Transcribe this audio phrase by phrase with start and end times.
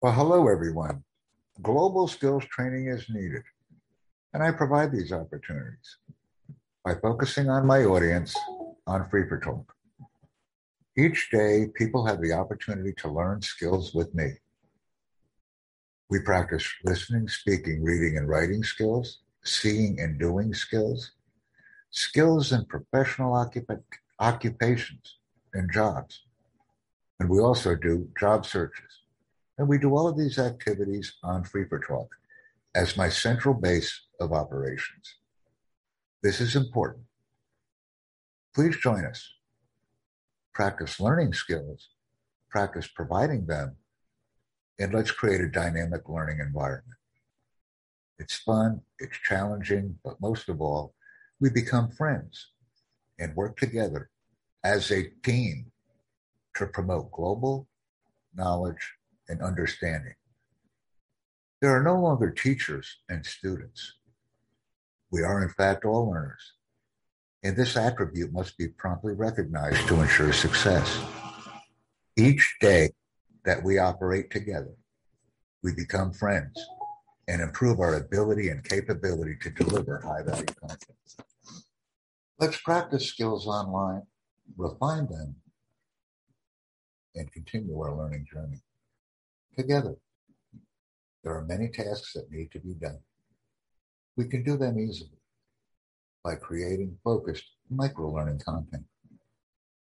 [0.00, 1.02] Well, hello, everyone.
[1.60, 3.42] Global skills training is needed,
[4.32, 5.96] and I provide these opportunities
[6.84, 8.32] by focusing on my audience
[8.86, 9.64] on Free4Talk.
[10.96, 14.34] Each day, people have the opportunity to learn skills with me.
[16.08, 21.10] We practice listening, speaking, reading, and writing skills, seeing and doing skills,
[21.90, 23.82] skills in professional occup-
[24.20, 25.16] occupations
[25.54, 26.22] and jobs.
[27.18, 28.97] And we also do job searches.
[29.58, 32.06] And we do all of these activities on Free4Talk
[32.74, 35.16] as my central base of operations.
[36.22, 37.04] This is important.
[38.54, 39.28] Please join us.
[40.54, 41.88] Practice learning skills,
[42.50, 43.76] practice providing them,
[44.78, 46.98] and let's create a dynamic learning environment.
[48.18, 50.94] It's fun, it's challenging, but most of all,
[51.40, 52.48] we become friends
[53.18, 54.10] and work together
[54.64, 55.70] as a team
[56.56, 57.68] to promote global
[58.34, 58.97] knowledge
[59.28, 60.14] and understanding.
[61.60, 63.94] There are no longer teachers and students.
[65.10, 66.52] We are, in fact, all learners.
[67.42, 70.98] And this attribute must be promptly recognized to ensure success.
[72.16, 72.90] Each day
[73.44, 74.74] that we operate together,
[75.62, 76.64] we become friends
[77.26, 80.98] and improve our ability and capability to deliver high value content.
[82.38, 84.02] Let's practice skills online,
[84.56, 85.36] refine them,
[87.14, 88.62] and continue our learning journey
[89.58, 89.96] together.
[91.24, 93.00] There are many tasks that need to be done.
[94.16, 95.18] We can do them easily
[96.24, 98.84] by creating focused micro learning content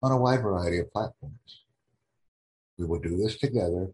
[0.02, 1.64] on a wide variety of platforms.
[2.78, 3.90] We will do this together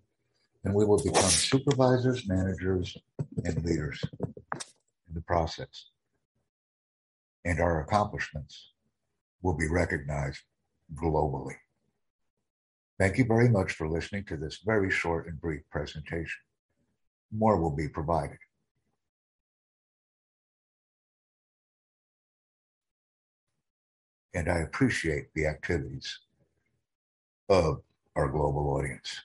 [0.65, 2.97] and we will become supervisors, managers,
[3.45, 5.91] and leaders in the process.
[7.45, 8.73] And our accomplishments
[9.43, 10.41] will be recognized
[10.95, 11.56] globally.
[12.98, 16.41] Thank you very much for listening to this very short and brief presentation.
[17.33, 18.39] More will be provided.
[24.32, 26.21] And I appreciate the activities
[27.49, 27.82] of
[28.15, 29.22] our global audience.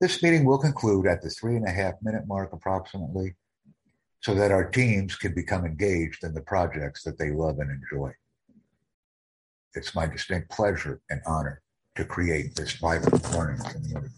[0.00, 3.34] This meeting will conclude at the three and a half minute mark approximately
[4.20, 8.12] so that our teams can become engaged in the projects that they love and enjoy.
[9.74, 11.61] It's my distinct pleasure and honor
[11.96, 14.08] to create this vibrant learning community.